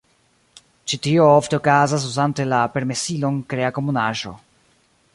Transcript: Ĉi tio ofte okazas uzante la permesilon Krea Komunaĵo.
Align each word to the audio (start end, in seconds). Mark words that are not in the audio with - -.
Ĉi 0.93 0.97
tio 1.07 1.27
ofte 1.33 1.59
okazas 1.59 2.09
uzante 2.13 2.49
la 2.55 2.65
permesilon 2.79 3.41
Krea 3.55 3.73
Komunaĵo. 3.81 4.39